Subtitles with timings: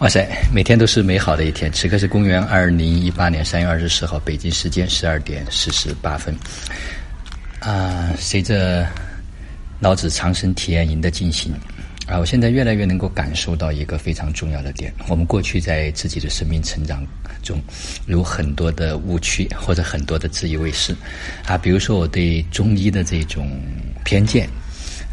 [0.00, 1.72] 哇塞，每天都是美好的一天。
[1.72, 6.36] 此刻是公元二零一八年三月二十四号，北京时间十二点四十八分。
[7.60, 8.86] 啊，随着
[9.80, 11.50] 老子长生体验营的进行，
[12.06, 17.02] 啊，我现在越来越能够感受到一个非常重要的点：我们过去在自己的生命成长
[17.42, 17.58] 中，
[18.04, 20.94] 有很多的误区或者很多的自以为是。
[21.46, 23.48] 啊，比如说我对中医的这种
[24.04, 24.46] 偏见，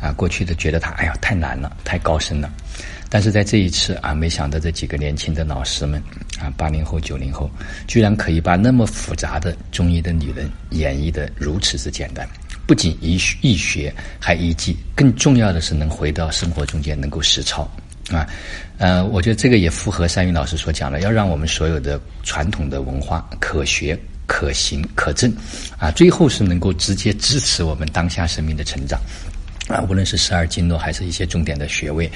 [0.01, 2.51] 啊，过去的觉得它哎呀太难了，太高深了。
[3.13, 6.01] 但是在这一次啊，没想到这几个年轻的老师们
[6.39, 7.47] 啊，八零后、九零后，
[7.85, 12.27] 居然可以把那么复杂的中医的理论演绎的如此之简单，
[12.65, 17.69] 不仅易易学，还易记，更重要的是能回到生活中间能够实操
[18.09, 18.27] 啊。
[18.79, 23.95] 呃，我觉得这个也符合三云老师所讲的，要让我们所有的传统的文化可学、
[24.25, 25.31] 可行、可证
[25.77, 28.99] 啊，最后是能够直接支持我们当下生命的成长。
[29.67, 32.09] 啊，无论是十二经络，还是一些重点的穴位，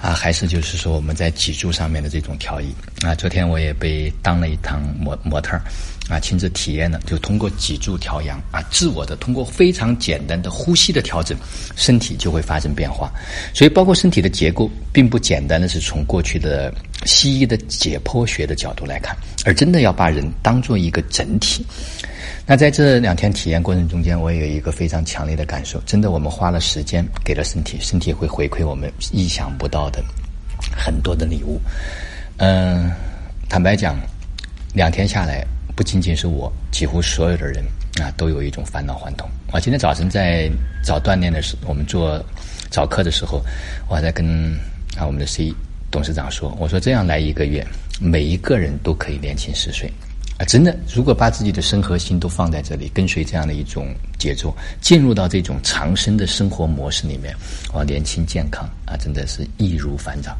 [0.00, 5.62] 啊，还是就是说我们在脊柱上面的这种调理，啊，昨天我也被当了一堂模模特儿，
[6.08, 11.36] 啊，亲自体验了，就通过脊柱调养，啊，自我的通过非常简单的呼吸的调整，
[11.74, 13.10] 身体就会发生变化。
[13.52, 16.72] 所以，包括身体的结构，并不简单的是从过去的
[17.04, 21.66] 西医的解剖学的角度来看，而真的要把人当做一个整体。
[22.46, 30.02] 那在这两天体验过程中间，我也有一个非常强烈的感受，真的，我们花了时间给了身体，身体会回馈我们意想不到的
[30.76, 31.60] 很多的礼物。
[32.38, 32.90] 嗯，
[33.48, 33.96] 坦白讲，
[34.74, 37.64] 两天下来，不仅仅是我，几乎所有的人
[38.00, 39.28] 啊，都有一种返老还童。
[39.52, 40.50] 我今天早晨在
[40.82, 42.20] 早锻炼的时候，我们做
[42.70, 43.40] 早课的时候，
[43.88, 44.52] 我还在跟
[44.96, 45.54] 啊我们的 C
[45.92, 47.64] 董事长说，我说这样来一个月，
[48.00, 49.92] 每一个人都可以年轻十岁。
[50.38, 57.32] 啊真的，如果把自己的身和心都放在这里，跟随这样的一种节奏，进入到这种长生的生活模式里面，
[57.72, 60.34] 啊，年轻健康啊，真的是易如反掌。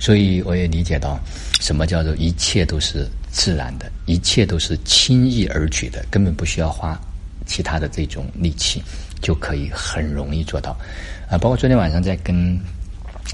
[0.00, 1.18] 所以我也理解到，
[1.60, 7.00] 什么叫做一切都是自然的，一切都是轻易而举的，根本不需要花
[7.46, 8.82] 其他的这种力气，
[9.22, 10.76] 就可以很容易做到。
[11.30, 12.58] 啊，包括昨天晚上在跟。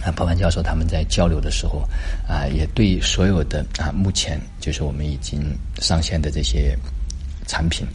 [0.04, 1.86] 啊，鲍凡教授他们在交流的时候，
[2.26, 5.42] 啊，也对所有的啊，目前就是我们已经
[5.80, 6.76] 上线的这些
[7.46, 7.86] 产品，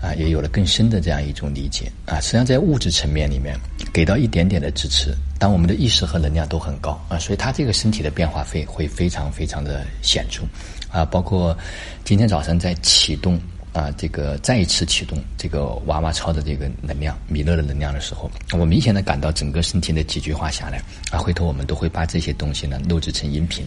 [0.00, 1.90] 啊，也有了更深的这样一种理解。
[2.06, 3.58] 啊，实际上在物质层面里面
[3.92, 10.42] 给到一点点的支持，当我们的意识和能量都很高啊，所以他这个身体的变化会会非常非常的显著。
[10.90, 11.56] 啊，包括
[12.04, 13.40] 今天早上在启动。
[13.78, 18.28] 啊，这个再一次启动这个娃娃超的这个能量、弥勒的能量的时候，
[18.58, 23.64] 我明显的感到整个身体的几句话下来，啊，回头我们都会把这些东西呢录制成音频，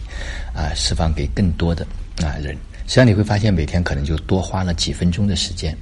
[0.54, 1.86] 啊，释放给更多的
[2.18, 2.54] 啊人。
[2.86, 5.74] 实际上你会发现，每天可能就多花了几分钟的时间，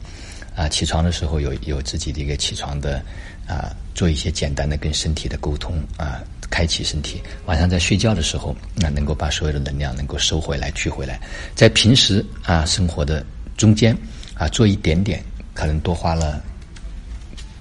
[0.54, 3.02] 啊，起床的时候有有自己的一个起床的
[3.48, 7.20] 啊，做一些简单的跟身体的沟通啊，开启身体。
[7.46, 11.18] 晚上在睡觉的时候，那能够把所有的能量能够收回来、聚回来。
[11.56, 13.26] 在平时啊生活的
[13.56, 13.96] 中间。
[14.40, 16.42] 啊，做一点点，可能多花了，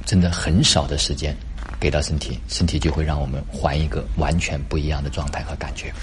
[0.06, 1.36] 真的很少的时间，
[1.78, 5.94] 给到身体，身体就会让我们还一个完全不一样的状态和感觉。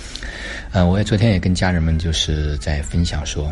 [0.72, 3.50] 嗯，我也昨天也跟家人们就是在分享说，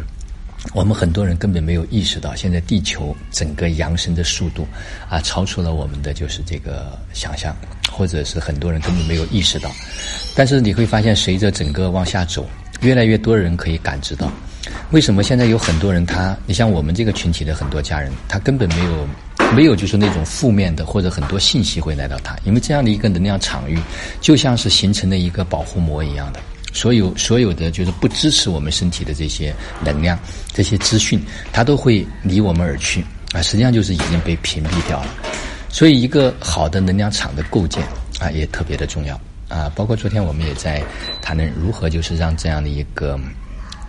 [0.75, 4.69] 我们很多人根本没有意识到，现在地球整个扬升的速度
[5.09, 7.57] 啊，超出了我们的就是这个想象，
[7.91, 9.71] 或者是很多人根本没有意识到。
[10.37, 12.47] 但是你会发现，随着整个往下走，
[12.85, 14.31] 越来越多的人可以感知到。
[14.91, 19.09] 为什么现在有很多人他，你像我们这个群体的很多家人，他根本没有，
[19.55, 23.79] 没有就是那种负面的或者很多信息会来到他，因为这样的一个能量场域，
[24.21, 26.41] 就像是形成了一个保护膜一样的，
[26.73, 30.19] 所有所有的就是不支持我们身体的这些能量、
[30.53, 31.21] 这些资讯，
[31.53, 35.09] 它都会离我们而去啊，实际上就是已经被屏蔽掉了。
[35.69, 37.83] 所以一个好的能量场的构建
[38.21, 39.21] 啊，也特别的重要
[39.55, 40.83] 啊，包括昨天我们也在
[41.23, 43.19] 谈论如何就是让这样的一个。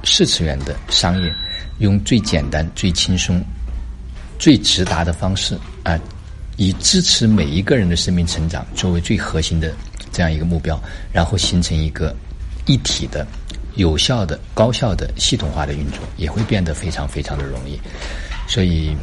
[0.07, 1.33] 四次元的商业，
[1.79, 3.43] 用最简单、最轻松、
[4.37, 5.99] 最直达的方式啊，
[6.57, 9.73] 以支持每一个人的生命成长作为最核心的
[10.11, 10.79] 这样一个目标，
[11.11, 12.15] 然后形成一个
[12.67, 13.25] 一体的、
[13.77, 17.79] 有效的、高效的、系统化的运作，也会变得非常非常的容易。
[18.47, 18.95] 所以，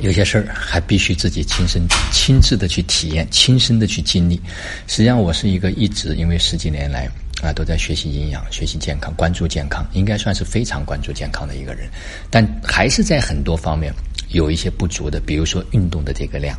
[0.00, 4.40] 有些事儿还必须自己亲身、亲自的去体验、亲身的去经历。
[4.86, 7.08] 实际上，我是一个一直因为十几年来。
[7.42, 11.88] 啊，都在学习营养、学习健康、关注健康，应该算是非常关注健康的一个人，
[12.28, 13.90] 但还是在很多方面
[14.32, 16.58] 有一些不足的，比如说运动的这个量，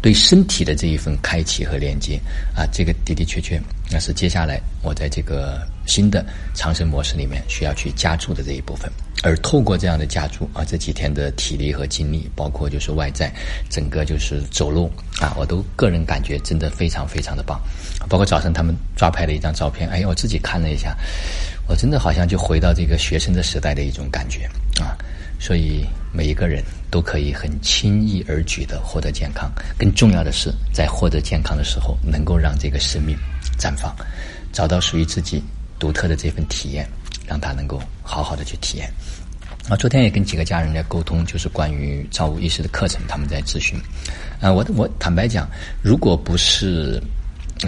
[0.00, 2.20] 对身体的这一份开启和连接
[2.54, 3.60] 啊，这个的的确确
[3.90, 6.24] 那是接下来我在这个新的
[6.54, 8.90] 长生模式里面需要去加注的这一部分。
[9.24, 13.32] 而透过这样的加注啊，这几天的体力和精力，包括就是外在
[13.70, 14.90] 整个就是走路
[15.20, 17.60] 啊，我都个人感觉真的非常非常的棒。
[18.08, 20.96] 包括早上他们抓拍了一张照片，哎，我自己看了一下，
[21.68, 24.44] 我真的好像就回到这个学生的时代的一种感觉
[24.82, 24.98] 啊！
[25.42, 29.50] 所以每一个人都可以很轻易而举的获得健康。
[29.76, 33.18] 更重要的是，在获得健康的时候，能够让这个生命
[33.58, 33.92] 绽放，
[34.52, 35.42] 找到属于自己
[35.80, 36.88] 独特的这份体验，
[37.26, 38.88] 让他能够好好的去体验。
[39.68, 43.76] 啊，昨天也跟几个家人在沟通，就是关于造物意识的课程，他们在咨询。
[44.40, 45.48] 啊，我我坦白讲，
[45.82, 47.02] 如果不是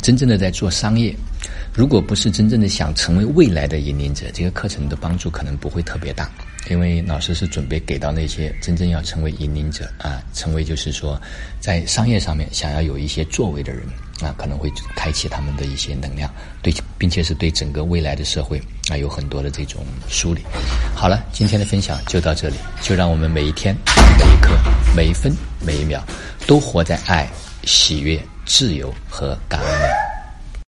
[0.00, 1.14] 真正的在做商业，
[1.72, 6.30] 如果不是真正的想成为未来的引领者，这个课程的帮助可能不会特别大。
[6.70, 11.20] 因为老师是准备给到那些真正要成为引领者啊，成为就是说
[11.60, 13.82] 在商业上面想要有一些作为的人
[14.22, 16.32] 啊，可能会开启他们的一些能量，
[16.62, 18.58] 对，并且是对整个未来的社会
[18.88, 20.40] 啊有很多的这种梳理。
[20.94, 23.76] 好了，今天的分享就到这里，就让我们每一天、
[24.18, 24.58] 每一刻、
[24.96, 26.02] 每一分、每一秒，
[26.46, 27.28] 都活在爱、
[27.64, 29.93] 喜悦、自由和感恩。